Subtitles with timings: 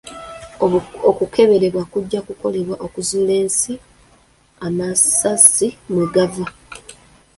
[1.09, 3.73] Okukeberebwa kujja kukolebwa okuzuula ensi
[4.67, 6.45] amasasi mwe gava.